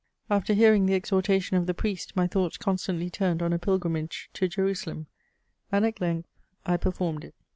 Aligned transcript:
"* 0.15 0.29
After 0.31 0.55
hearing 0.55 0.87
the 0.87 0.95
exhortation 0.95 1.57
of 1.57 1.67
the 1.67 1.75
Priest, 1.75 2.15
my 2.15 2.25
thoughts 2.25 2.57
constantly 2.57 3.11
turned 3.11 3.43
on 3.43 3.53
a 3.53 3.59
pilgrimage 3.59 4.31
to 4.33 4.47
Jerusalem; 4.47 5.05
and, 5.71 5.85
at 5.85 6.01
length, 6.01 6.27
I 6.65 6.77
performed 6.77 7.23
it. 7.23 7.35